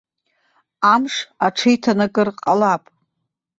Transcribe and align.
Амш 0.93 1.15
аҽеиҭанакыр 1.45 2.29
ҟалап. 2.43 2.83